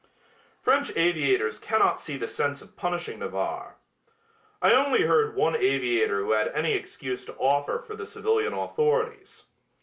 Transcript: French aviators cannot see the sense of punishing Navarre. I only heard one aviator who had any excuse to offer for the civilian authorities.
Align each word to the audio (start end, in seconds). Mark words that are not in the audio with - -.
French 0.63 0.91
aviators 0.97 1.59
cannot 1.59 1.99
see 2.01 2.17
the 2.17 2.27
sense 2.27 2.63
of 2.63 2.75
punishing 2.75 3.19
Navarre. 3.19 3.75
I 4.59 4.71
only 4.71 5.03
heard 5.03 5.35
one 5.35 5.55
aviator 5.55 6.23
who 6.23 6.31
had 6.31 6.47
any 6.55 6.73
excuse 6.73 7.23
to 7.25 7.35
offer 7.37 7.77
for 7.77 7.95
the 7.95 8.07
civilian 8.07 8.53
authorities. 8.53 9.43